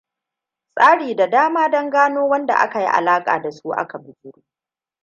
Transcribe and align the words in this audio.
tsari 0.75 1.15
da 1.15 1.27
dama 1.29 1.69
dan 1.69 1.89
gano 1.89 2.27
wanda 2.27 2.55
aka 2.55 2.79
yi 2.81 2.87
alaka 2.87 3.39
dasu 3.41 3.71
aka 3.73 3.97
bijiro. 3.99 4.41